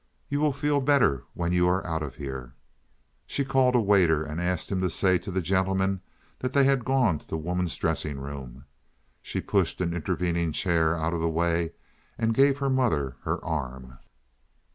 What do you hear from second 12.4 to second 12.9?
her